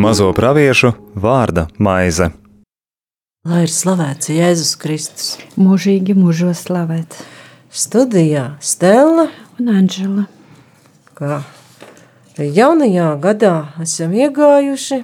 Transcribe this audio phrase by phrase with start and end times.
[0.00, 2.30] Mazo praviešu vārda maize.
[3.44, 5.26] Lai ir slavēts Jēzus Kristus.
[5.60, 7.20] Mūžīgi mūžos slavēts.
[7.70, 9.28] Studijā Stela
[9.60, 10.24] un Anģela.
[11.14, 11.42] Kā
[12.40, 15.02] jaunajā gadā esam iegājuši,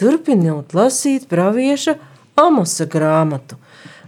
[0.00, 1.98] turpinot lasīt pravieša
[2.38, 3.58] Amosa grāmatu,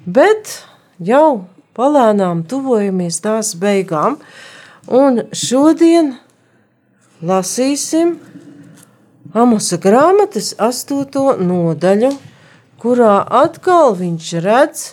[0.06, 0.56] bet
[0.98, 1.44] jau
[1.76, 4.18] palēnām tuvojamies tās beigām,
[4.86, 6.14] un šodien
[7.22, 8.18] lasīsim
[9.30, 12.08] Amosa grāmatas astoto nodaļu,
[12.82, 14.86] kurā atkal viņš redz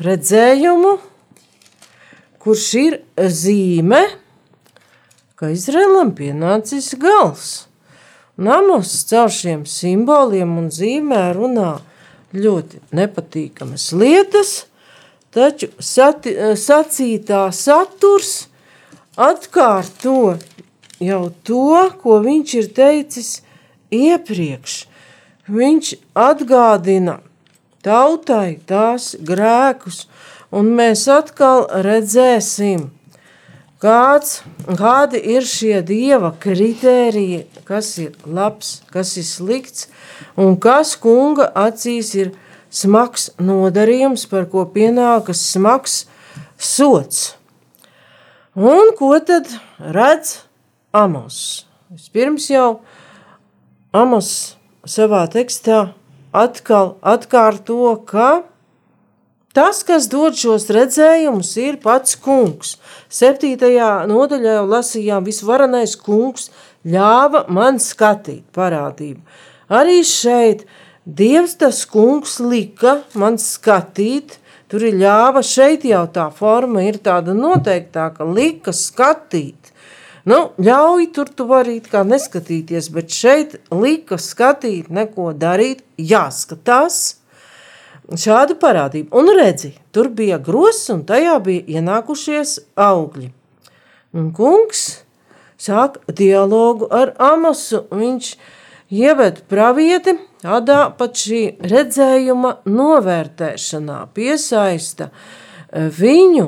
[0.00, 0.94] redzējumu,
[2.40, 2.96] kurš ir
[3.28, 4.00] zīme,
[5.36, 7.50] ka Izraēlam pienācis gals.
[8.40, 11.74] Namos caur šiem simboliem un zīmē runā
[12.32, 14.54] ļoti nepatīkamas lietas,
[15.34, 18.48] taču sati, sacītā saturs
[19.20, 20.36] atkārto
[21.00, 23.32] jau to, ko viņš ir teicis
[23.94, 24.84] iepriekš.
[25.50, 27.18] Viņš atgādina
[27.82, 30.04] tautai tās grēkus,
[30.54, 32.90] un mēs atkal redzēsim,
[33.82, 34.42] kāds,
[34.78, 39.88] kādi ir šie dieva kritēriji, kas ir labs, kas ir slikts,
[40.36, 42.34] un kas kunga acīs ir
[42.70, 46.04] smags nodarījums, par ko pienākas smags
[46.58, 47.34] sots.
[48.54, 50.40] Un ko tad redz
[50.92, 51.66] Amos?
[51.90, 52.80] Vispirms jau
[53.94, 55.90] Amos savā tekstā
[56.32, 58.42] atkal atkārto, ka
[59.54, 62.76] tas, kas dod šos redzējumus, ir pats kungs.
[63.10, 66.50] Septītajā nodaļā jau lasījām, visvarenais kungs
[66.86, 69.20] ļāva man skatīt parādību.
[69.70, 70.66] Arī šeit
[71.04, 74.36] Dievs tas kungs lika man skatīt,
[74.68, 79.72] tur ir ļāva, šeit jau tā forma ir tāda noteiktāka, lika skatīt.
[80.28, 87.16] Nu, ļauj tur tu vari kā neskatīties, bet šeit lika skatīt, neko darīt, jāskatās.
[88.10, 89.14] Šāda parādība.
[89.16, 93.30] Un redzi, tur bija gross un tajā bija ienākušies augļi.
[94.12, 95.00] Un kungs
[95.56, 97.86] sāk dialogu ar Amosu.
[97.88, 98.34] Viņš
[98.90, 105.10] ieved pravieti tādā pat šī redzējuma novērtēšanā, piesaista
[105.70, 106.46] viņu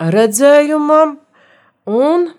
[0.00, 1.18] redzējumam
[1.90, 2.30] un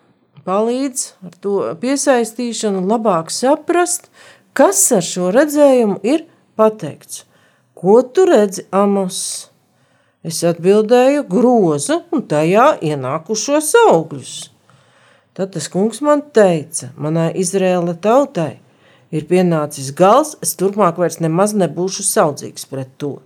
[0.46, 4.10] palīdz ar to piesaistīšanu labāk saprast,
[4.58, 6.26] kas ar šo redzējumu ir
[6.60, 7.26] pateikts.
[7.78, 9.48] Ko tu redzi, Amos?
[10.22, 14.34] Es atbildēju grozu un tajā ienākušos augļus.
[15.34, 18.60] Tad tas kungs man teica, manai Izrēla tautai,
[19.12, 23.20] ir pienācis gals, es turpmāk vairs nemaz nebūšu saudzīgs pret to.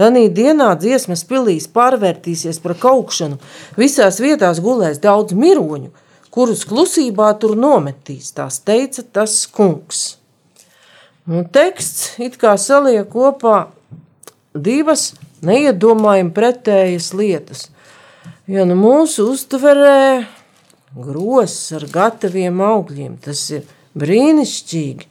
[0.00, 3.36] Tanī dienā dziesmas pilīs pārvērtīsies par kaukšanu,
[3.80, 5.90] visās vietās gulēs daudz miroņu,
[6.32, 10.16] kurus klusībā tur nometīs, tās teica tas kungs.
[11.28, 13.68] Un teksts it kā saliek kopā
[14.54, 15.12] divas
[15.46, 17.66] neiedomājami pretējas lietas,
[18.48, 20.24] jo nu mūsu uztverē
[20.96, 23.68] gross ar gataviem augļiem, tas ir
[23.98, 25.08] brīnišķīgi,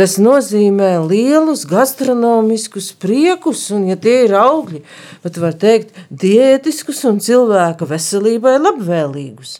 [0.00, 4.84] Tas nozīmē lielus gastronomiskus priekus, un, ja tie ir augļi,
[5.24, 9.56] tad var teikt, diētiskus un cilvēka veselībai labvēlīgus.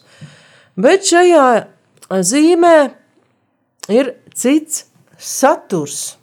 [0.78, 1.48] Bet šajā
[2.30, 2.76] zīmē
[3.90, 4.84] ir cits
[5.18, 6.14] saturs.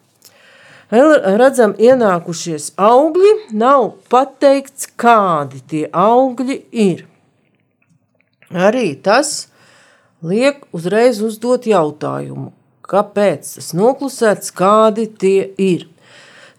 [0.88, 7.04] Redzam, ienākušies augļi, nav pateikts, kādi tie augļi ir.
[8.56, 9.50] Arī tas
[10.26, 12.52] liek uzreiz uzdot jautājumu,
[12.88, 15.88] kāpēc tas noklusēts, kādi tie ir.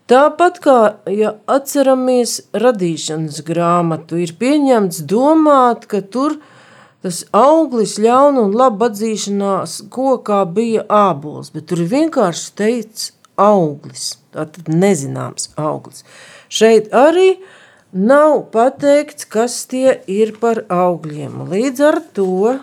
[0.09, 0.79] Tāpat kā,
[1.13, 6.39] ja atceramies radīšanas grāmatu, ir pieņemts domāt, ka tur
[7.05, 14.17] tas auglis ļauna un laba atzīšanās kokā bija ābols, bet tur ir vienkārši teikts auglis,
[14.33, 16.07] tātad nezināms auglis.
[16.49, 17.37] Šeit arī
[17.93, 21.45] nav pateikts, kas tie ir par augļiem.
[21.53, 22.57] Līdz ar to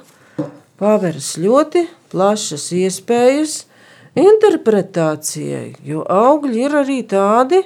[0.82, 3.58] paveras ļoti plašas iespējas
[4.16, 7.62] interpretācijai, jo augļi ir arī tādi,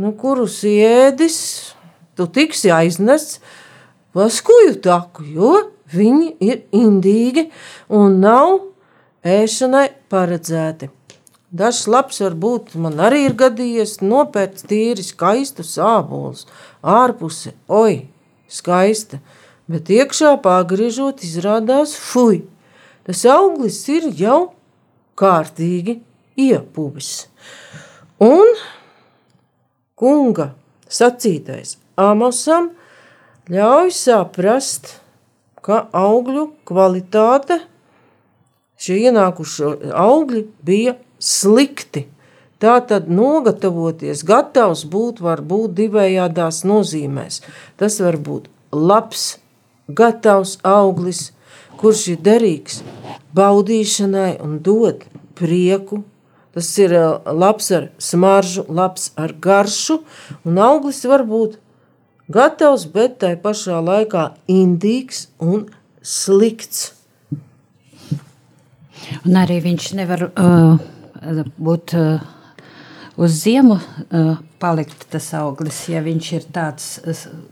[0.00, 1.38] nu, kurus ēdis,
[2.16, 3.40] tu tiksi aiznests
[4.12, 5.52] pa skuju taku, jo
[5.88, 7.46] Viņi ir indīgi
[7.88, 8.58] un nav
[9.24, 10.90] ēšanai paredzēti.
[11.48, 16.44] Dažs labs var būt, man arī ir gadījies nopērts tīri skaistu sābolus,
[16.84, 18.04] ārpuse, oi,
[18.52, 19.22] skaista,
[19.68, 22.42] bet iekšā pagriežot izrādās fuj.
[23.08, 24.40] Tas auglis ir jau
[25.18, 25.98] kārtīgi
[26.38, 27.28] iepuvis.
[28.22, 28.54] Un
[29.98, 30.52] kunga
[30.88, 32.70] sacītais Amosam
[33.50, 34.98] ļauj saprast,
[35.64, 37.58] ka augļu kvalitāte,
[38.78, 42.06] šie ienākušie augļi bija slikti.
[42.62, 47.42] Tā tad nogatavoties, gatavs būt, var būt divējādās nozīmēs.
[47.78, 49.36] Tas var būt labs,
[49.88, 51.32] gatavs auglis,
[51.78, 52.82] kurš ir derīgs
[53.36, 55.04] baudīšanai un dod
[55.38, 56.02] prieku.
[56.54, 60.00] Tas ir uh, labs ar smaržu, labs ar garšu,
[60.48, 61.58] un auglis var būt
[62.32, 65.68] gatavs, bet tai pašā laikā indīgs un
[66.02, 66.94] slikts.
[69.24, 70.80] Un arī viņš nevar uh,
[71.56, 72.24] būt uh,
[73.18, 76.86] uz ziemu, uh, palikt tas auglis, ja viņš ir tāds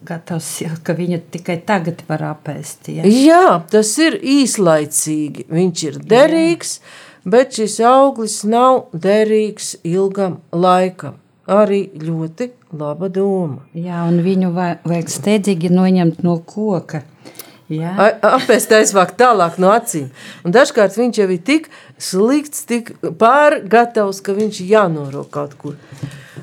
[0.07, 0.49] gatavs,
[0.87, 2.91] ka viņu tikai tagad var apēst.
[2.95, 3.05] Ja?
[3.11, 5.47] Jā, tas ir īslaicīgi.
[5.51, 6.79] Viņš ir derīgs,
[7.27, 11.19] bet šis auglis nav derīgs ilgam laikam.
[11.47, 13.61] Arī ļoti laba doma.
[13.75, 17.05] Jā, un viņu va- vajag steidzīgi noņemt no koka.
[17.69, 20.11] Apēst aizvākt tālāk no acīm.
[20.47, 21.67] Un dažkārt viņš jau ir tik
[21.99, 25.75] slikts, tik pārgatavs, ka viņš ir jānorok kaut kur.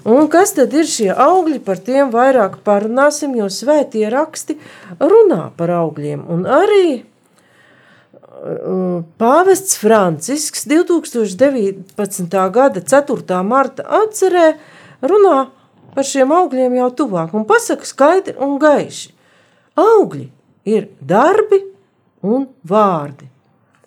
[0.03, 1.61] Un kas tad ir šie augļi?
[1.63, 4.57] Par tiem vairāk parunāsim, jo svētie raksti
[4.99, 6.27] runā par augļiem.
[6.27, 11.87] Un arī uh, Pāvests Francisks 2019.
[12.51, 13.39] gada 4.
[13.47, 14.59] marta atcerē
[15.07, 15.47] runā
[15.95, 19.13] par šiem augļiem jau tuvāk un pasaka skaidri un gaiši.
[19.79, 20.27] Augļi
[20.65, 21.59] ir darbi
[22.23, 23.27] un vārdi.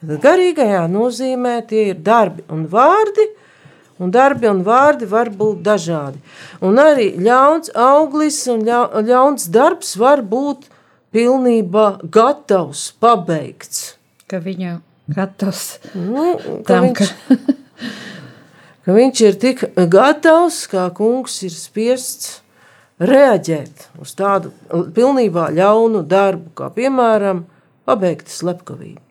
[0.00, 3.24] Tad garīgajā nozīmē tie ir darbi un vārdi,
[3.98, 6.20] un darbi un vārdi var būt dažādi.
[6.60, 10.68] Un arī ļauns auglis un ļau- ļauns darbs var būt
[11.12, 13.94] pilnībā gatavs, pabeigts.
[14.28, 16.34] ka viņu gatavs Nu,
[16.66, 17.36] ka, tam, viņš, ka
[18.84, 22.40] ka viņš ir tik gatavs, kā kungs ir spiests
[23.02, 24.52] reaģēt uz tādu
[24.96, 27.44] pilnībā ļaunu darbu, kā piemēram
[27.86, 29.02] pabeigta slepkavība.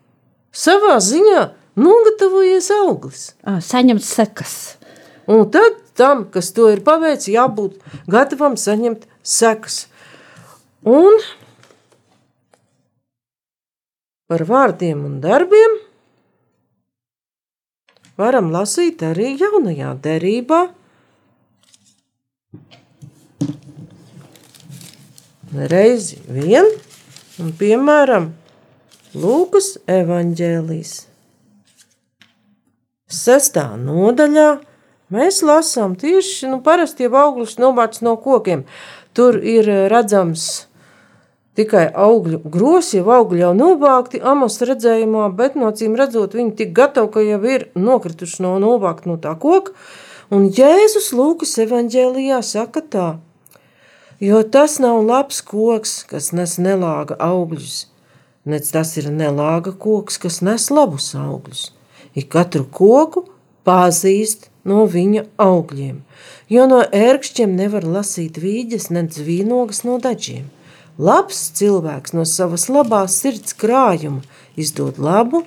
[0.55, 3.33] Savā ziņā nogatavojies auglis.
[3.43, 4.77] saņemt sekas.
[5.27, 9.87] Un tad tam, kas to ir paveicis, jābūt gatavam saņemt sekas.
[10.85, 11.17] Un
[14.29, 15.79] par vārdiem un darbiem
[18.17, 20.69] varam lasīt arī jaunajā derībā.
[25.53, 26.65] Reizi vien,
[27.37, 28.31] un piemēram,
[29.15, 30.93] Lūkas evaņģēlijas.
[33.05, 34.47] Sestā nodaļā
[35.13, 38.65] mēs lasām tieši nu, parasti jau augļus novāc no kokiem.
[39.15, 40.65] Tur ir eh, redzams
[41.55, 46.73] tikai augļu grosi, jau augļi jau novākti amos redzējumā, bet no cīm redzot, viņi tik
[46.75, 49.77] gatavi, ka jau ir nokrituši no novākt no tā koka.
[50.33, 53.07] Un Jēzus Lūkas evaņģēlijā saka tā,
[54.19, 57.85] jo tas nav labs koks, kas nes nelāga augļus,
[58.45, 61.71] nec tas ir nelāga koks, kas nes labus augļus.
[62.15, 63.25] Ik katru koku
[63.67, 65.99] pazīst no viņa augļiem,
[66.49, 70.47] jo no ērkšķiem nevar lasīt vīģes, nec vīnogas no daļiem.
[70.95, 74.23] Labs cilvēks no savas labās sirds krājuma
[74.55, 75.43] izdod labu,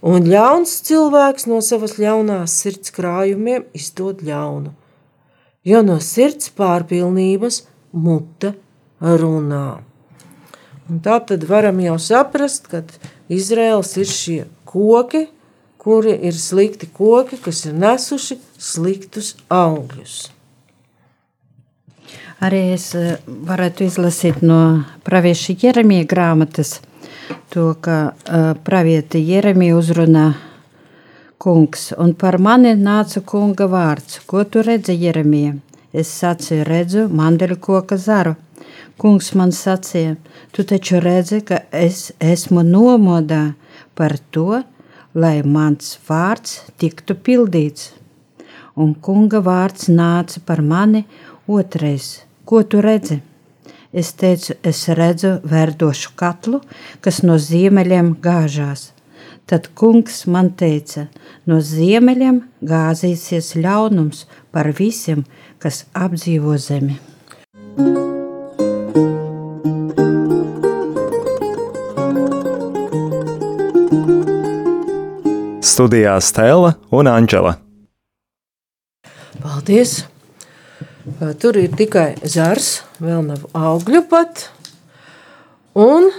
[0.00, 4.72] un ļauns cilvēks no savas ļaunās sirds krājumiem izdod ļaunu.
[5.66, 8.54] Jo no sirds pārpilnības mute
[9.00, 9.66] runā.
[10.86, 12.82] Un tā tad varam jau saprast, ka
[13.28, 15.26] Izraels ir šie koki,
[15.78, 20.16] kuri ir slikti koki, kas ir nesuši sliktus augļus.
[22.46, 26.76] Arī es eh, varētu izlasīt no pravieša Jeremija grāmatas
[27.48, 30.26] to, ka uh, pravieti Jeremija uzrunā
[31.38, 34.20] kungs, un par mani nāca kunga vārds.
[34.26, 35.54] Ko tu redzi, Jeremija?
[35.92, 38.34] Es sacīju, redzu mandeļu koka zaru.
[38.96, 40.16] Kungs man sacīja,
[40.52, 43.54] tu taču redzi, ka es esmu nomodā
[43.94, 44.62] par to,
[45.14, 47.92] lai mans vārds tiktu pildīts.
[48.76, 51.04] Un kunga vārds nāca par mani
[51.48, 52.22] otrais.
[52.44, 53.20] Ko tu redzi?
[53.96, 56.60] Es teicu, es redzu verdošu katlu,
[57.00, 58.90] kas no ziemeļiem gāžās.
[59.46, 61.04] Tad kungs man teica,
[61.46, 65.22] no ziemeļiem gāzīsies ļaunums par visiem,
[65.62, 66.98] kas apdzīvo zemi.
[75.62, 77.54] Studijā Stela un Anģela.
[79.38, 80.00] Paldies!
[81.38, 84.48] Tur ir tikai zars, vēl nav augļu pat.
[85.78, 86.10] Un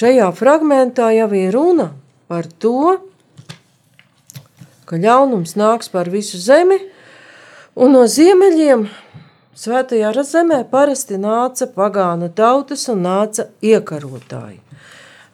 [0.00, 1.90] šajā fragmentā jau ir runa
[2.30, 2.96] par to,
[4.88, 6.78] ka ļaunums nāks par visu zemi,
[7.76, 8.86] un no ziemeļiem
[9.60, 14.60] svētajā zemē parasti nāca pagānu tautas un nāca iekarotāji.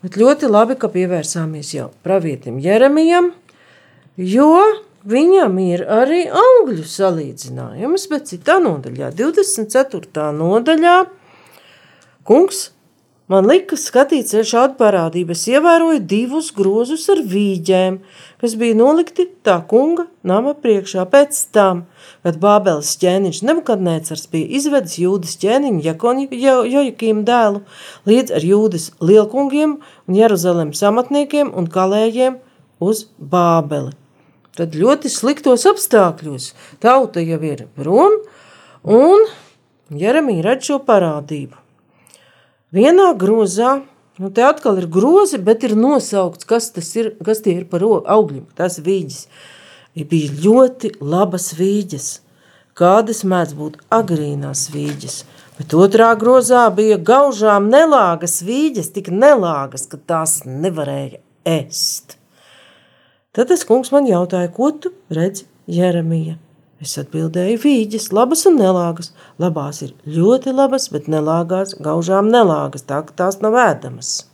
[0.02, 3.32] Bet ļoti labi, ka pievērsāmies jau pravietim Jeremijam,
[4.18, 4.52] jo
[5.06, 10.30] viņam ir arī augļu salīdzinājums, bet citā nodaļā, 24.
[10.36, 10.96] nodaļā,
[12.26, 12.70] kungs
[13.26, 14.30] Man lika skatīt
[14.78, 15.34] parādību.
[15.34, 17.96] Es ievēroju divus grozus ar vīģēm,
[18.38, 21.86] kas bija nolikti tā kunga nama priekšā pēc tam,
[22.22, 27.64] kad Bābeles ķēniņš Nebukadnēcars bija izvedis Jūdas ķēniņu Jakoņu Jojakim dēlu
[28.06, 29.74] līdz ar Jūdas lielkungiem
[30.06, 32.38] un Jeruzalemes amatniekiem un kalējiem
[32.78, 33.90] uz Bābeli.
[34.54, 38.20] Tad ļoti sliktos apstākļos tauta jau ir prom
[38.86, 39.30] un
[39.90, 41.65] Jeremija redz šo parādību.
[42.74, 43.84] Vienā grozā,
[44.18, 47.84] nu te atkal ir grozi, bet ir nosaukts, kas tas ir, kas tie ir par
[47.86, 49.28] augļiem, tas vīģis.
[49.94, 52.08] Ir bija ļoti labas vīģes,
[52.74, 55.20] kādas mēdz būt agrīnās vīģes,
[55.60, 62.18] bet otrā grozā bija gaužām nelāgas vīģes, tik nelāgas, ka tās nevarēja ēst.
[63.30, 66.34] Tad tas kungs man jautāja, ko tu redzi Jeremija?
[66.84, 69.14] Es atbildēju, vīģis, labas un nelāgas.
[69.40, 74.26] Labās ir ļoti labas, bet nelāgās, gaužām nelāgas, tā ka tās nav ēdamas.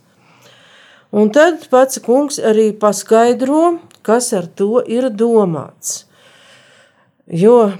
[1.13, 6.03] Un tad pats kungs arī paskaidro, kas ar to ir domāts.
[7.31, 7.71] Jo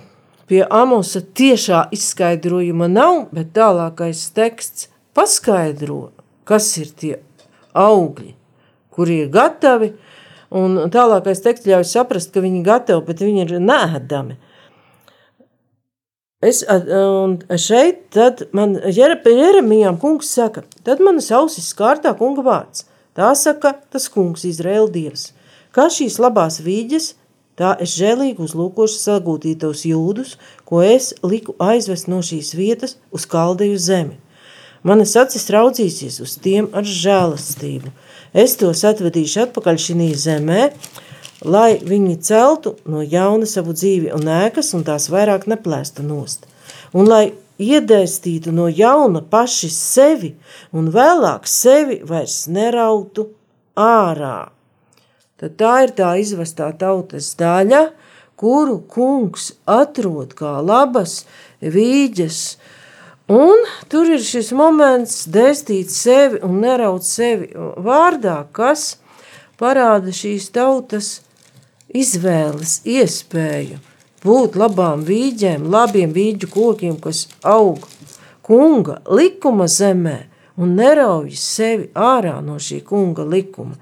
[0.47, 6.13] pie Amosa tiešā izskaidrojuma nav, bet tālākais teksts paskaidro,
[6.47, 7.13] kas ir tie
[7.75, 8.31] augļi,
[8.93, 9.91] kuri ir gatavi,
[10.55, 14.39] un tālākais teksts ļauj saprast, ka viņi ir gatavi, bet viņi ir nēdami.
[16.43, 22.83] Es, un šeit tad man Jeremijām kungs saka, tad manas ausis skārtā kunga vārds.
[23.15, 25.29] Tā saka tas kungs, Izraēla dievs.
[25.73, 27.13] Kā šīs labās vīģes,
[27.57, 30.35] tā es žēlīgi uzlūkošu sagūtītos jūdus,
[30.67, 34.17] ko es liku aizvest no šīs vietas uz kaldeju zemi.
[34.83, 37.93] Manas acis raudzīsies uz tiem ar žēlastību.
[38.35, 40.73] Es tos atvedīšu atpakaļ šī zemē,
[41.43, 46.47] lai viņi celtu no jauna savu dzīvi un ēkas un tās vairāk neplēstu nost.
[46.93, 50.33] Un lai iedēstītu no jauna paši sevi
[50.73, 53.29] un vēlāk sevi vairs nerautu
[53.79, 54.49] ārā.
[55.37, 57.89] Tad tā ir tā izvestā tautas daļa,
[58.39, 61.23] kuru kungs atrod kā labas
[61.61, 62.39] vīģes,
[63.31, 68.97] un tur ir šis moments dēstīt sevi un neraut sevi vārdā, kas
[69.59, 71.19] parāda šīs tautas
[71.93, 73.79] izvēles iespēju
[74.23, 77.87] būt labām vīģēm, labiem vīģu kokiem, kas aug
[78.43, 80.17] kunga likuma zemē
[80.59, 83.75] un nerauj sevi ārā no šī kunga likuma.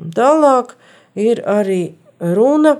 [0.00, 0.74] Un tālāk
[1.16, 2.76] ir arī runa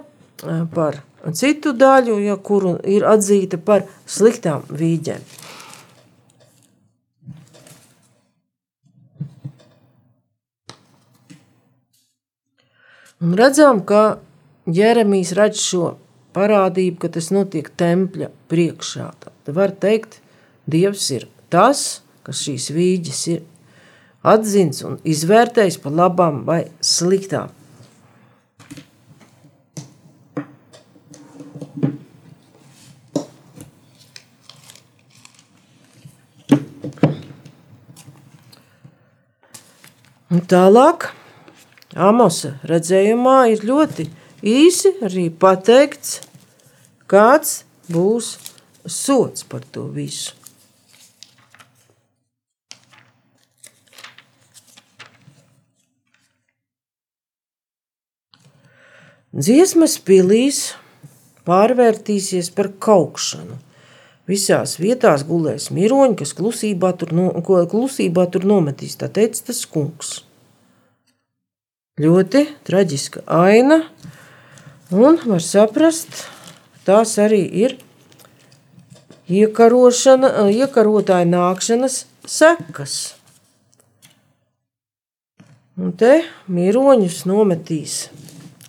[0.75, 1.01] par
[1.33, 5.25] citu daļu, ja, kuru ir atzīta par sliktām vīģēm.
[13.25, 14.19] Un redzam, ka
[14.67, 15.93] Jeremijs redz šo
[16.35, 19.11] parādību, ka tas notiek tempļa priekšā.
[19.23, 20.21] Tad var teikt,
[20.67, 23.45] Dievs ir tas, kas šīs vīģes ir
[24.27, 27.55] atzins un izvērtējis par labām vai sliktām.
[40.27, 41.13] Un tālāk
[41.95, 44.11] Amosa redzējumā ir ļoti
[44.47, 46.21] īsi arī pateikts,
[47.11, 48.37] kāds būs
[48.87, 50.35] sots par to visu.
[59.37, 60.71] Dziesmas pilīs
[61.45, 63.59] pārvērtīsies par kaukšanu.
[64.27, 70.15] Visās vietās gulēs miroņi, kas klusībā tur, no, klusībā tur nometīs, tā teica tas kungs.
[72.01, 73.83] Ļoti traģiska aina,
[74.95, 76.29] Un var saprast,
[76.87, 77.73] tās arī ir
[79.27, 82.95] iekarotāja nākšanas sekas.
[85.75, 88.15] Un te miroņus nometīs.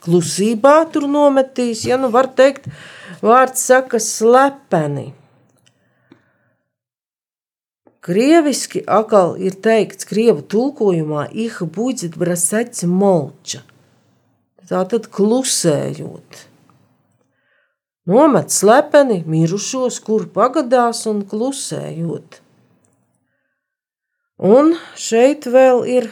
[0.01, 2.65] Klusībā tur nometīs, ja nu var teikt,
[3.21, 5.13] vārds saka slepeni.
[8.01, 13.61] Krieviski atkal ir teikts, krievu tulkojumā, iha budzit brasets molča–
[14.67, 16.43] tā tad klusējot.
[18.07, 22.39] Nomet slepeni mirušos, kur pagadās un klusējot.
[24.47, 26.11] Un šeit vēl ir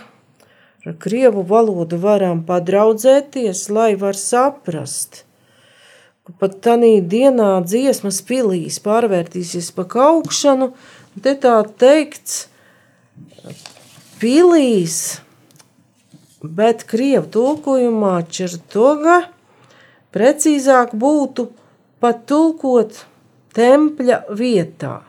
[0.85, 5.24] ar krievu valodu varam padraudzēties, lai var saprast,
[6.25, 10.71] ka pat tādā dienā dziesmas pilīs pārvērtīsies pa kaukšanu,
[11.21, 12.47] te tā teikts,
[14.21, 15.21] pilīs,
[16.57, 19.21] bet krievu tulkojumā čertoga
[20.15, 21.49] precīzāk būtu
[22.03, 23.03] pat tulkot
[23.55, 25.01] tempļa vietā.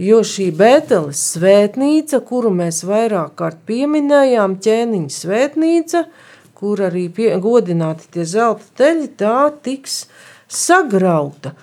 [0.00, 6.04] Jo šī Bēteles svētnīca, kuru mēs vairāk kārt pieminējām, ķēniņa svētnīca,
[6.58, 10.04] kur arī pie, godināti tie zelta teļi, tā tiks
[10.48, 11.54] sagrauta.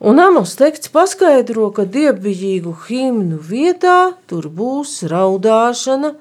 [0.00, 6.12] Un Amos teksts paskaidro, ka dievbijīgu himnu vietā tur būs raudāšana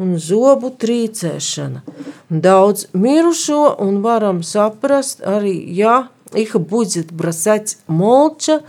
[0.00, 1.82] un zobu trīcēšana.
[2.30, 8.60] Daudz mirušo un varam saprast arī, ja их будет бросать молча,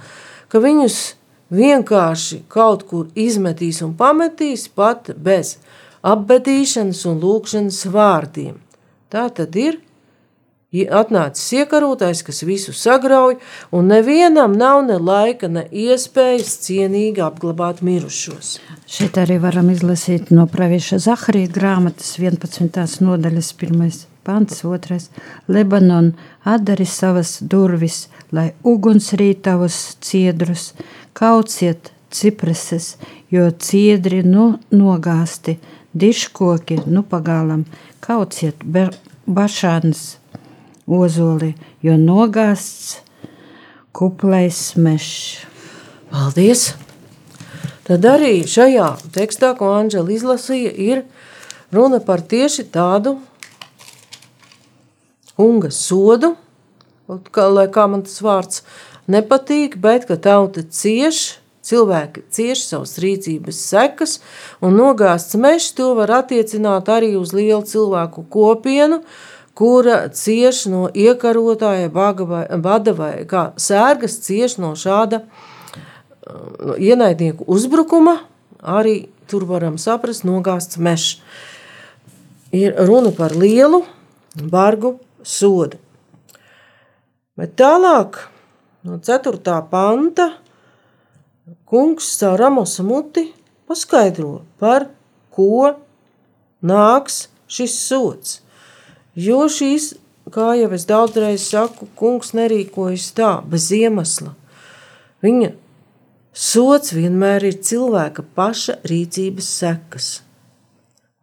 [0.49, 1.15] ka viņus
[1.51, 5.57] vienkārši kaut kur izmetīs un pametīs pat bez
[6.01, 8.57] apbedīšanas un lūkšanas vārdiem.
[9.11, 9.79] Tā tad ir
[10.84, 13.38] atnācis iekarotais, kas visu sagrauj,
[13.72, 18.58] un nevienam nav ne laika, ne iespējas cienīgi apglabāt mirušos.
[18.86, 23.00] Šeit arī varam izlasīt no pravieša Zaharija grāmatas 11.
[23.02, 24.04] nodaļas 1.
[24.26, 25.00] pants, 2.
[25.48, 26.12] Lebanon
[26.44, 30.72] atdari savas durvis, lai uguns rīt tavus ciedrus,
[31.16, 32.96] kauciet cipreses,
[33.30, 35.56] jo ciedri nu nogāsti,
[35.96, 37.64] diškoki nu pagalam,
[38.04, 38.62] kauciet
[39.26, 40.04] bašānas
[40.86, 43.00] ozoli, jo nogāsts
[43.96, 45.44] kuplais mešs.
[46.10, 46.72] Paldies!
[47.86, 51.04] Tad arī šajā tekstā, ko Anģela izlasīja, ir
[51.74, 53.16] runa par tieši tādu
[55.36, 56.32] kunga sodu,
[57.30, 58.62] kā, lai kā man tas vārds
[59.10, 64.18] nepatīk, bet ka tauta cieš, cilvēki cieš savas rīcības sekas,
[64.64, 69.02] un nogāsts mešs to var attiecināt arī uz lielu cilvēku kopienu,
[69.56, 78.18] kura cieš no iekarotāja vada vai kā sērgas cieš no šāda uh, ienaidnieku uzbrukuma,
[78.60, 81.20] arī tur varam saprast nogāsts mešs.
[82.54, 83.82] Ir runa par lielu,
[84.36, 85.80] bargu sodu.
[87.36, 88.20] Bet tālāk
[88.86, 89.40] no 4.
[89.70, 90.30] panta
[91.68, 93.26] kungs caur Ramosa muti
[93.68, 94.86] paskaidro, par
[95.34, 95.74] ko
[96.62, 98.40] nāks šis sots.
[99.16, 99.94] Jo šīs,
[100.28, 104.34] kā jau es daudzreiz saku, kungs nerīkojas tā, bez iemesla.
[105.24, 105.54] Viņa
[106.36, 110.08] sots vienmēr ir cilvēka paša rīcības sekas.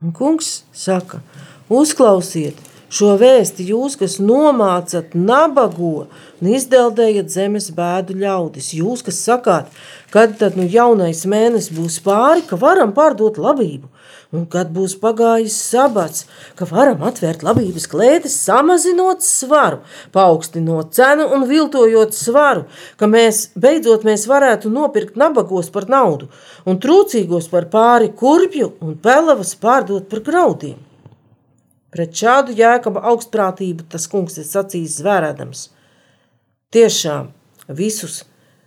[0.02, 1.22] Un kungs saka,
[1.70, 2.58] uzklausiet,
[2.94, 9.72] Šo vēsti jūs, kas nomācat nabago un izdeldējat zemes bēdu ļaudis, jūs, kas sakāt,
[10.14, 13.90] kad tad nu jaunais mēnesis būs pāri, ka varam pārdot labību,
[14.38, 16.28] un kad būs pagājis sabats,
[16.60, 19.82] ka varam atvērt labības klētis, samazinot svaru,
[20.14, 22.68] paaugstinot cenu un viltojot svaru,
[23.02, 26.30] ka mēs beidzot mēs varētu nopirkt nabagos par naudu
[26.70, 30.78] un trūcīgos par pāri kurpju un pelavas pārdot par graudiem.
[31.94, 35.68] Pret šādu jēkaba augstprātību tas kungs ir sacījis zvērēdams.
[36.74, 37.30] Tiešām
[37.70, 38.24] visus,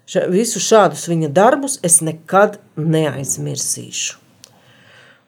[0.06, 4.20] ša, visus šādus viņa darbus es nekad neaizmirsīšu.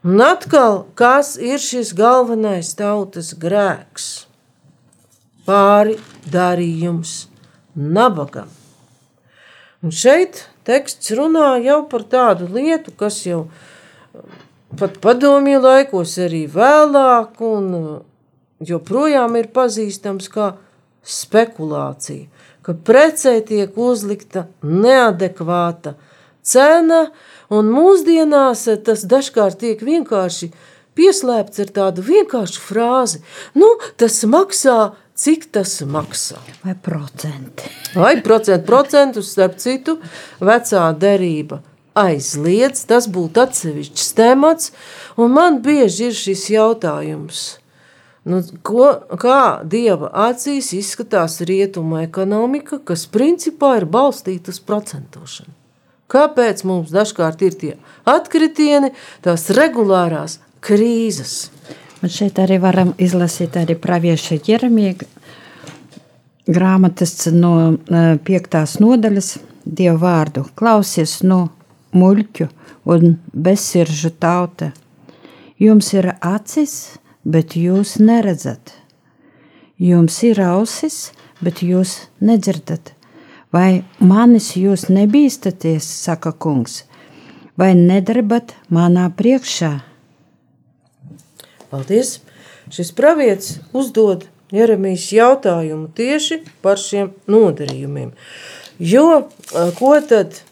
[0.06, 4.28] Un atkal, kas ir šis galvenais tautas grēks?
[5.48, 5.96] Pāri
[6.30, 7.24] darījums
[7.74, 8.52] nabagam.
[9.82, 13.48] Un šeit teksts runā jau par tādu lietu, kas jau
[14.76, 17.88] pat padomju laikos, arī vēlāk, un uh,
[18.64, 20.52] joprojām ir pazīstams kā
[21.08, 22.28] spekulācija,
[22.66, 25.94] ka precē tiek uzlikta neadekvāta
[26.44, 27.06] cena,
[27.48, 30.50] un mūsdienās uh, tas dažkārt tiek vienkārši
[30.98, 33.22] pieslēpts ar tādu vienkāršu frāzi.
[33.56, 36.42] Nu, tas maksā, cik tas maksā.
[36.64, 37.70] Vai procenti.
[37.94, 39.96] Vai procentu, procentus, starp citu,
[40.42, 41.62] vecā derība
[41.98, 44.72] aizliedz, tas būtu atsevišķs temats,
[45.16, 47.42] un man bieži ir šis jautājums,
[48.28, 55.54] nu, ko, kā Dieva acīs izskatās rietuma ekonomika, kas principā ir balstīta uz procentošanu.
[56.08, 57.74] Kāpēc mums dažkārt ir tie
[58.08, 61.50] atkritieni, tās regulārās krīzes?
[62.00, 64.94] Un šeit arī varam izlasīt arī pravieša Jeremija
[66.48, 69.36] grāmatas no eh, piektās nodaļas
[69.68, 70.46] Dievu vārdu.
[70.56, 71.50] Klausies no
[71.96, 72.48] muļķu
[72.92, 74.72] un bezsiržu tauta.
[75.58, 78.74] Jums ir acis, bet jūs neredzat.
[79.78, 82.94] Jums ir ausis, bet jūs nedzirdat.
[83.54, 86.82] Vai manis jūs nebīstaties, saka kungs,
[87.56, 89.78] vai nedarbat manā priekšā?
[91.70, 92.18] Paldies!
[92.68, 98.12] Šis pravietis uzdod Jeremijas jautājumu tieši par šiem nodarījumiem.
[98.78, 99.28] Jo,
[99.78, 100.42] ko tad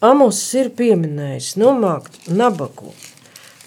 [0.00, 1.58] Amos ir pieminējis?
[1.60, 2.94] Nomākt nabago.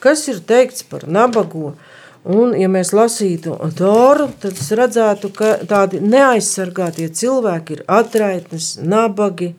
[0.02, 1.76] Kas ir teikts par nabago?
[2.24, 9.52] Un, ja mēs lasītu Toru, tad es redzētu, ka tādi neaizsargātie cilvēki ir atraitnes, nabagi.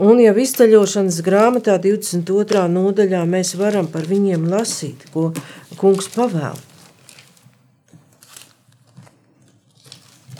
[0.00, 2.62] Un jau izceļošanas grāmatā 22.
[2.72, 5.26] nodaļā mēs varam par viņiem lasīt, ko
[5.76, 6.56] kungs pavēl.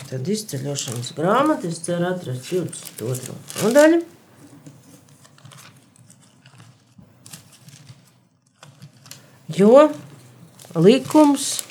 [0.09, 3.37] Tad izceļošanas grāmata, es ceru atrast 22.
[3.61, 4.01] nodaļu.
[9.57, 9.89] Jo
[10.77, 11.61] likums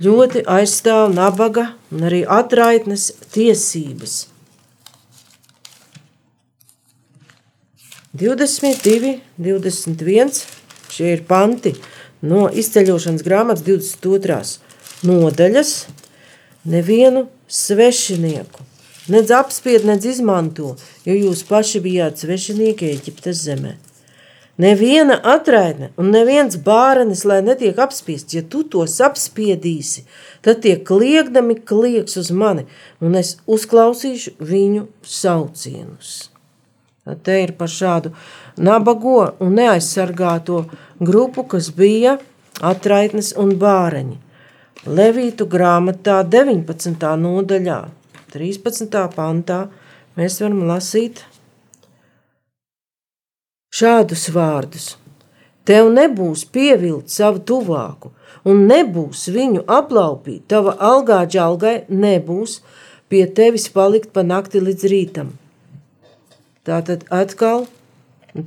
[0.00, 4.28] ļoti aizstāv nabaga un arī atraitnes tiesības.
[8.18, 10.38] 22, 21,
[10.90, 11.74] šie ir panti
[12.24, 14.38] no izceļošanas grāmatas 22.
[15.06, 15.74] nodaļas.
[16.68, 18.64] Nevienu svešinieku,
[19.12, 20.74] nedz apspied, nedz izmanto,
[21.06, 23.76] jo jūs paši bijāt svešinieki Eģiptes zemē.
[24.58, 30.02] Neviena atraitne un neviens bārenis, lai netiek apspiests, ja tu tos apspiedīsi,
[30.42, 32.64] tad tie kliegdami klieks uz mani,
[32.98, 36.16] un es uzklausīšu viņu saucienus.
[37.22, 38.10] Te ir par šādu
[38.58, 40.64] nabago un neaizsargāto
[40.98, 42.18] grupu, kas bija
[42.58, 44.18] atraitnes un bāreņi.
[44.90, 47.08] Levītu grāmatā 19.
[47.22, 47.80] nodaļā,
[48.34, 49.02] 13.
[49.14, 49.64] pantā,
[50.18, 51.22] mēs varam lasīt
[53.78, 54.88] šādus vārdus.
[55.68, 58.12] Tev nebūs pievilkt savu tuvāku,
[58.48, 60.46] un nebūs viņu aplaupīt.
[60.48, 62.60] Tava algā džalgai nebūs
[63.12, 65.34] pie tevis palikt pa nakti līdz rītam.
[66.64, 67.66] Tā tad atkal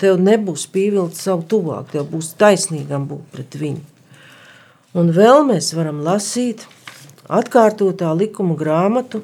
[0.02, 3.86] tev nebūs pievilkt savu tuvāku, tev būs taisnīgam būt pret viņu.
[4.98, 6.66] Un vēl mēs varam lasīt
[7.32, 9.24] atkārtotā likuma grāmatu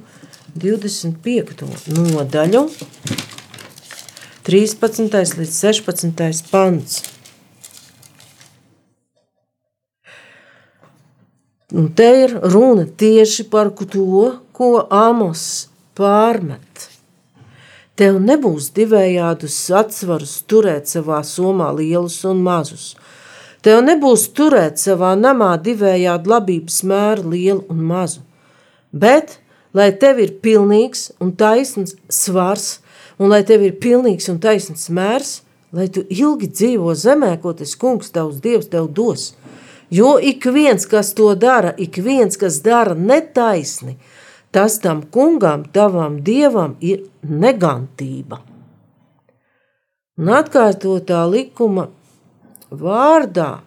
[0.58, 1.68] 25.
[1.94, 2.64] nodaļu,
[4.48, 5.12] 13.
[5.12, 6.46] līdz 16.
[6.48, 7.02] pants.
[11.76, 14.22] Un te ir runa tieši par to,
[14.56, 15.68] ko Amos
[16.00, 16.88] pārmet.
[18.00, 22.96] Tev nebūs divējādus atsvarus turēt savā somā lielus un mazus.
[23.60, 28.24] Tev nebūs turēt savā namā divējādu labības mēru lielu un mazu.
[28.96, 29.42] Bet,
[29.76, 32.78] lai tev ir pilnīgs un taisns svars,
[33.18, 35.42] un lai tev ir pilnīgs un taisns mērs,
[35.74, 39.34] lai tu ilgi dzīvo zemē, ko tas kungs tavs dievs tev dos.
[39.90, 43.96] Jo ik viens, kas to dara, ik viens, kas dara netaisni,
[44.52, 48.42] tas tam kungam, tavam dievam ir negantība.
[50.18, 51.88] Un atkārtotā likuma
[52.74, 53.60] vārdā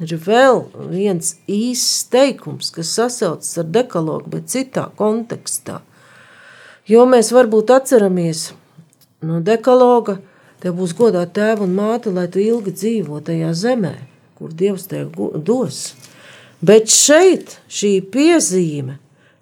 [0.00, 5.82] ir vēl viens īsts teikums, kas sasaucas ar dekalogu, bet citā kontekstā.
[6.88, 8.48] Jo mēs varbūt atceramies
[9.26, 10.18] no dekaloga,
[10.62, 13.94] tev būs godā tēva un māte, lai tu ilgi dzīvo tajā zemē,
[14.38, 15.14] kur Dievs tev
[15.46, 15.92] dos.
[16.62, 18.98] Bet šeit šī piezīme,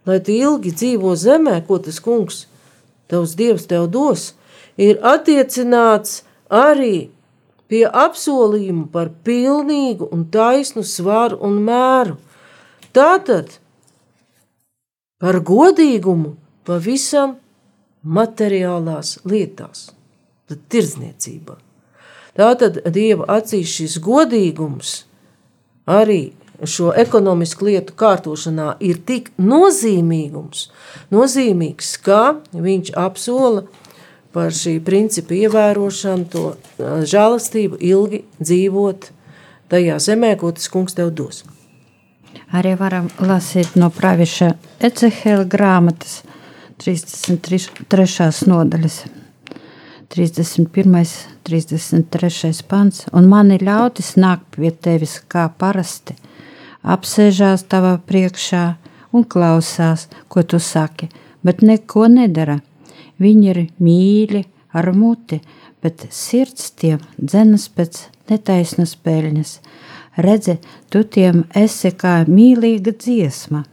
[0.09, 2.47] lai tu ilgi dzīvo zemē, ko tas kungs,
[3.13, 4.33] tavs Dievs tev dos,
[4.81, 7.11] ir attiecināts arī
[7.71, 12.17] pie apsolījuma par pilnīgu un taisnu svaru un mēru.
[12.97, 13.61] Tātad
[15.21, 16.35] par godīgumu
[16.67, 17.37] pavisam
[18.05, 19.91] materiālās lietās,
[20.49, 21.57] tad tirdzniecībā.
[22.39, 25.03] Tātad Dieva acīs šis godīgums
[25.91, 26.33] arī
[26.65, 30.69] šo ekonomisku lietu kārtošanā ir tik nozīmīgums,
[31.13, 33.65] nozīmīgs, ka viņš apsola
[34.35, 36.45] par šī principa ievērošanu, to
[36.79, 39.11] žēlastību ilgi dzīvot
[39.73, 41.43] tajā zemē, ko tas kungs tev dos.
[42.55, 46.21] Arī varam lasīt no praviša Ecehela grāmatas
[46.81, 48.49] 33.
[48.49, 49.03] nodaļas.
[50.09, 51.03] 31.
[51.45, 52.63] 33.
[52.69, 56.17] pants, un mani ļautis nāk pie tevis kā parasti,
[56.81, 58.63] apsēžās tavā priekšā
[59.13, 61.11] un klausās, ko tu saki,
[61.45, 62.59] bet neko nedara.
[63.21, 65.43] Viņi ir mīļi ar muti,
[65.85, 69.53] bet sirds tiem dzenas pēc netaisnas peļņas.
[70.25, 70.57] Redzi,
[70.89, 73.67] tu tiem esi kā mīlīga dziesma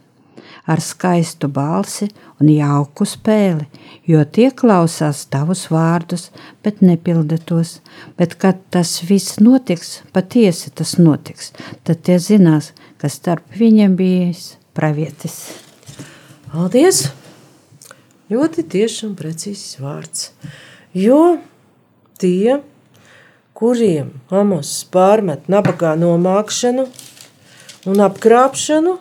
[0.67, 2.09] ar skaistu balsi
[2.41, 3.65] un jauku spēli,
[4.05, 6.27] jo tie klausās tavus vārdus,
[6.63, 7.77] bet nepilda tos.
[8.19, 11.53] Bet, kad tas viss notiks, patiesi tas notiks,
[11.87, 15.39] tad tie zinās, ka starp viņiem bijis pravietis.
[16.51, 17.07] Paldies!
[18.27, 20.31] Ļoti tieši un precīzs vārds.
[20.91, 21.37] Jo
[22.19, 22.57] tie,
[23.55, 26.89] kuriem Amos pārmet nabagā nomākšanu
[27.87, 28.97] un apkrāpšanu,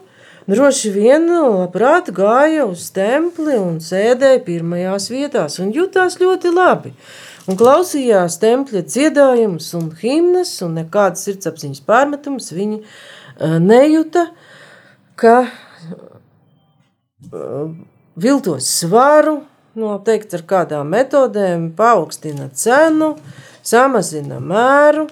[0.50, 6.90] droši vien labprāt gāja uz templi un sēdēja pirmajās vietās un jutās ļoti labi.
[7.46, 12.86] Un klausījās tempļa dziedājumus un himnas, un nekādas sirdsapziņas pārmetumus viņi uh,
[13.62, 14.22] nejuta,
[15.14, 15.50] ka uh,
[18.18, 19.36] viltos svaru,
[19.78, 23.14] noteikti ar kādām metodēm, paaugstina cenu,
[23.66, 25.06] samazina mēru,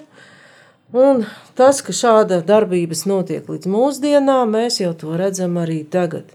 [0.93, 1.25] un
[1.57, 6.29] tas, ka šāda darbības notiek līdz mūsdienām, mēs jau to redzam arī tagad.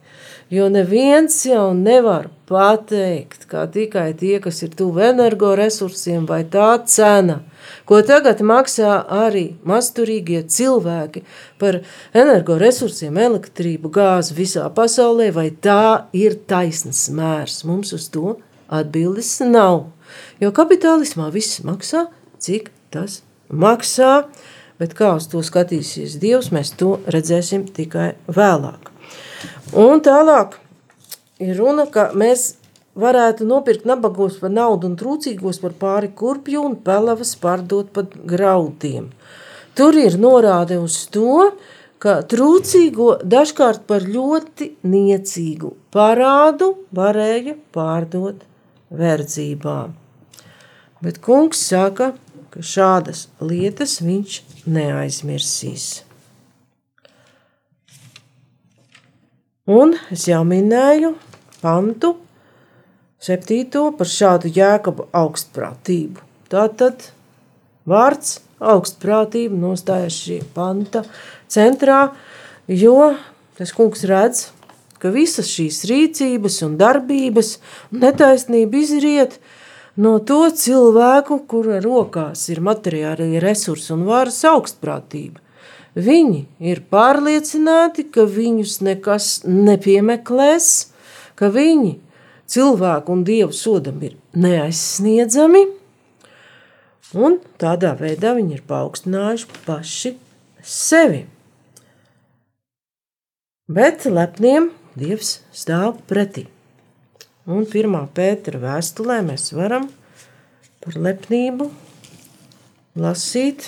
[0.50, 7.36] Jo neviens jau nevar pateikt, kā tikai tie, kas ir tuvu energoresursiem, vai tā cena,
[7.86, 11.22] ko tagad maksā arī masturīgie cilvēki
[11.62, 11.80] par
[12.18, 17.62] energoresursiem, elektrību, gāzi visā pasaulē, vai tā ir taisnas mērs.
[17.70, 19.84] Mums uz to atbildes nav.
[20.42, 22.08] Jo kapitālismā viss maksā,
[22.42, 24.24] cik tas maksā,
[24.80, 28.90] bet kā uz to skatīsies Dievs, mēs to redzēsim tikai vēlāk.
[29.76, 30.56] Un tālāk
[31.42, 32.54] ir runa, ka mēs
[33.00, 39.10] varētu nopirkt nabagos par naudu un trūcīgos par pāri kurpju un pelavas pārdot pat graudiem.
[39.78, 41.52] Tur ir norāde uz to,
[42.00, 48.42] ka trūcīgo dažkārt par ļoti niecīgu parādu varēja pārdot
[48.90, 49.78] verdzībā.
[51.00, 52.12] Bet kungs saka,
[52.50, 55.88] ka šādas lietas viņš neaizmirsīs.
[59.70, 61.12] Un es jau minēju
[61.60, 62.16] pantu
[63.22, 66.24] septīto par šādu jēkabu augstprātību.
[66.50, 67.04] Tātad
[67.86, 71.04] vārds augstprātība nostājas šī panta
[71.50, 72.08] centrā,
[72.66, 73.12] jo
[73.60, 74.48] tas kungs redz,
[75.00, 77.54] ka visas šīs rīcības un darbības
[77.92, 79.59] un netaisnība izriet no
[79.96, 85.40] no to cilvēku, kura rokās ir materiālie resursi un varas augstprātība.
[85.98, 90.68] Viņi ir pārliecināti, ka viņus nekas nepiemeklēs,
[91.34, 91.96] ka viņi
[92.50, 95.64] cilvēku un dievu sodam ir neaizsniedzami,
[97.18, 100.14] un tādā veidā viņi ir paaugstinājuši paši
[100.62, 101.24] sevi.
[103.70, 106.46] Bet lepniem dievs stāv pretī.
[107.50, 109.88] Un pirmā pētera vēstulē mēs varam
[110.84, 111.66] par lepnību
[113.00, 113.66] lasīt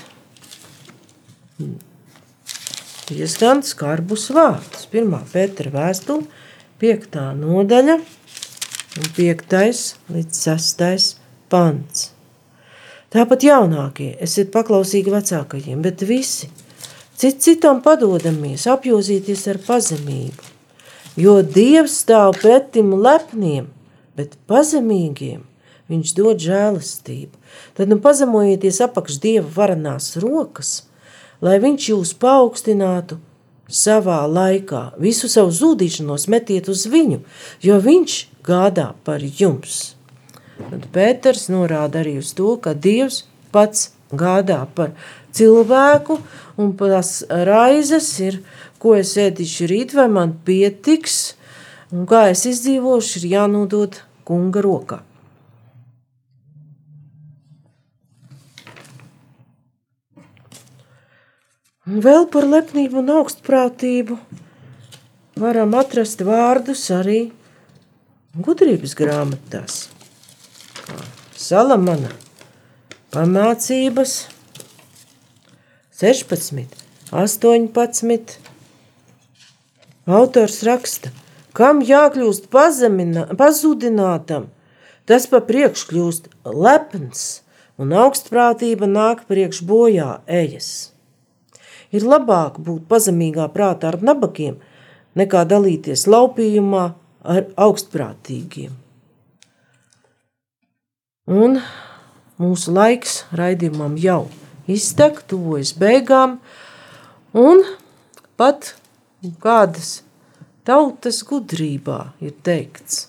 [3.11, 4.87] diezgan skarbus vārdus.
[4.92, 6.27] Pirmā pētera vēstule,
[6.81, 11.12] piektā nodaļa un piektais līdz sestais
[11.53, 12.11] pants.
[13.12, 16.49] Tāpat jaunākie, esiet paklausīgi vecākajiem, bet visi,
[17.18, 20.52] cit citam padodamies, apjozīties ar pazemību,
[21.16, 23.68] jo Dievs stāv pretim lepniem,
[24.16, 25.42] bet pazemīgiem
[25.92, 27.37] viņš dod žēlastību.
[27.77, 30.87] Tad nu pazemojieties apakš Dieva varanās rokas,
[31.44, 33.18] lai viņš jūs paaugstinātu
[33.72, 34.92] savā laikā.
[35.01, 37.22] Visu savu zudīšanos metiet uz viņu,
[37.64, 39.94] jo viņš gādā par jums.
[40.62, 44.92] Tad Pēters norāda arī uz to, ka Dievs pats gādā par
[45.33, 46.18] cilvēku,
[46.61, 48.42] un tās raizes ir
[48.83, 51.37] ko es ēdīšu rīt, vai man pietiks,
[51.94, 54.98] un kā es izdzīvošu, ir jānodod kunga rokā.
[61.83, 64.16] Un vēl par lepnību un augstprātību
[65.42, 67.25] varam atrast vārdus arī
[68.38, 69.79] gudrības grāmatās.
[71.35, 72.12] Salamana
[73.12, 74.12] pamācības
[76.01, 76.79] 16,
[77.12, 78.38] 18,
[80.09, 81.12] Autors raksta,
[81.55, 84.48] kam jākļūst pazemina, pazudinātam,
[85.07, 87.42] tas pa priekš kļūst lepns,
[87.79, 90.72] un augstprātība nāk priekš bojā ejas.
[91.92, 94.57] Ir labāk būt pazemīgā prātā ar nabagiem,
[95.14, 96.85] nekā dalīties laupījumā
[97.22, 98.72] ar augstprātīgiem.
[101.31, 101.61] Un
[102.40, 104.27] mūsu laiks raidījumam jau
[104.71, 106.38] iztek, tuvojas beigām,
[107.35, 107.64] un
[108.38, 108.75] pat
[109.42, 110.03] kādas
[110.66, 113.09] tautas gudrībā ir teikts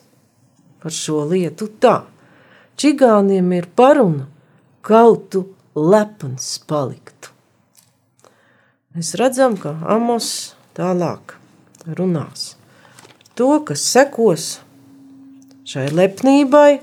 [0.83, 2.01] par šo lietu tā.
[2.79, 4.25] Čigāniem ir paruna,
[4.83, 5.45] kautu
[5.77, 7.29] lepns paliktu.
[8.93, 11.38] Mēs redzam, ka Amos tālāk
[11.97, 12.53] runās.
[13.38, 14.47] To, kas sekos
[15.69, 16.81] šai lepnībai,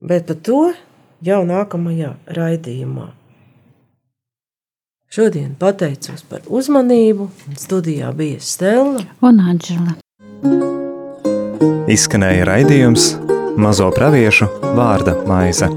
[0.00, 0.60] bet par to
[1.24, 3.12] jau nākamajā raidījumā.
[5.08, 9.96] Šodien pateicos par uzmanību, studijā bija Stela un Anģela.
[11.88, 13.14] Izskanēja raidījums
[13.58, 15.70] Mazo praviešu vārda maize.